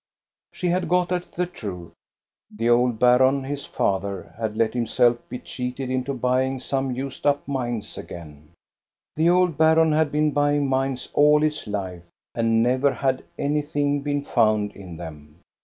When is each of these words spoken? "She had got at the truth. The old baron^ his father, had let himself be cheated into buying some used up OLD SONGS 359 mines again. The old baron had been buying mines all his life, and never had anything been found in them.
"She 0.51 0.69
had 0.69 0.89
got 0.89 1.11
at 1.11 1.31
the 1.33 1.45
truth. 1.45 1.93
The 2.49 2.71
old 2.71 2.97
baron^ 2.99 3.45
his 3.45 3.67
father, 3.67 4.33
had 4.35 4.57
let 4.57 4.73
himself 4.73 5.17
be 5.29 5.37
cheated 5.37 5.91
into 5.91 6.15
buying 6.15 6.59
some 6.59 6.89
used 6.89 7.23
up 7.27 7.43
OLD 7.45 7.45
SONGS 7.45 7.45
359 7.45 7.67
mines 7.67 7.97
again. 8.35 8.51
The 9.15 9.29
old 9.29 9.59
baron 9.59 9.91
had 9.91 10.11
been 10.11 10.31
buying 10.31 10.65
mines 10.67 11.07
all 11.13 11.41
his 11.41 11.67
life, 11.67 12.01
and 12.33 12.63
never 12.63 12.91
had 12.91 13.23
anything 13.37 14.01
been 14.01 14.23
found 14.25 14.71
in 14.71 14.97
them. 14.97 15.37